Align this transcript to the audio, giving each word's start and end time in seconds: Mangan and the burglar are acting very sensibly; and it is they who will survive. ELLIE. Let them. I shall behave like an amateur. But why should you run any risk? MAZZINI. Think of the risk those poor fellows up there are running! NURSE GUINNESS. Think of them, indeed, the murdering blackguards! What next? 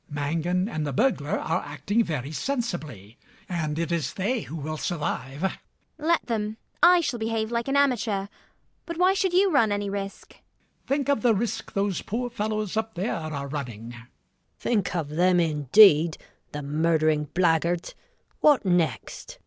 Mangan 0.09 0.67
and 0.67 0.83
the 0.87 0.93
burglar 0.93 1.37
are 1.37 1.61
acting 1.63 2.03
very 2.03 2.31
sensibly; 2.31 3.19
and 3.47 3.77
it 3.77 3.91
is 3.91 4.15
they 4.15 4.41
who 4.41 4.55
will 4.55 4.75
survive. 4.75 5.43
ELLIE. 5.43 5.53
Let 5.99 6.25
them. 6.25 6.57
I 6.81 7.01
shall 7.01 7.19
behave 7.19 7.51
like 7.51 7.67
an 7.67 7.77
amateur. 7.77 8.25
But 8.87 8.97
why 8.97 9.13
should 9.13 9.31
you 9.31 9.51
run 9.51 9.71
any 9.71 9.91
risk? 9.91 10.29
MAZZINI. 10.31 10.43
Think 10.87 11.09
of 11.09 11.21
the 11.21 11.35
risk 11.35 11.73
those 11.73 12.01
poor 12.01 12.31
fellows 12.31 12.75
up 12.75 12.95
there 12.95 13.13
are 13.13 13.47
running! 13.47 13.89
NURSE 13.89 13.93
GUINNESS. 13.93 14.11
Think 14.57 14.95
of 14.95 15.09
them, 15.09 15.39
indeed, 15.39 16.17
the 16.51 16.63
murdering 16.63 17.25
blackguards! 17.35 17.93
What 18.39 18.65
next? 18.65 19.37